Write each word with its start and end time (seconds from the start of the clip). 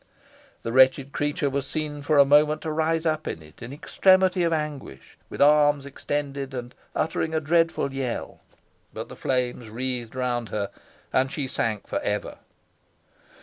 The 0.63 0.71
wretched 0.73 1.11
creature 1.11 1.47
was 1.47 1.67
seen 1.67 2.01
for 2.01 2.17
a 2.17 2.25
moment 2.25 2.61
to 2.63 2.71
rise 2.71 3.05
up 3.05 3.27
in 3.27 3.43
it 3.43 3.61
in 3.61 3.71
extremity 3.71 4.41
of 4.41 4.51
anguish, 4.51 5.15
with 5.29 5.43
arms 5.43 5.85
extended, 5.85 6.55
and 6.55 6.73
uttering 6.95 7.35
a 7.35 7.39
dreadful 7.39 7.93
yell, 7.93 8.39
but 8.95 9.09
the 9.09 9.15
flames 9.15 9.69
wreathed 9.69 10.15
round 10.15 10.49
her, 10.49 10.71
and 11.13 11.31
she 11.31 11.47
sank 11.47 11.85
for 11.85 11.99
ever. 11.99 12.39